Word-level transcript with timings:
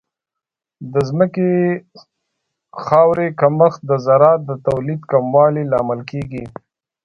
د 0.93 0.95
ځمکې 1.09 1.49
خاورې 2.83 3.27
کمښت 3.39 3.79
د 3.89 3.91
زراعت 4.05 4.41
د 4.45 4.51
تولید 4.67 5.01
کموالی 5.11 5.63
لامل 5.71 5.99
کیږي. 6.11 6.43